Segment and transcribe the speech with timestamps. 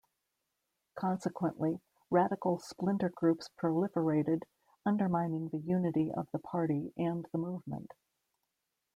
[0.97, 4.41] Consequently, radical splinter groups proliferated,
[4.83, 7.91] undermining the unity of the party and the Movement.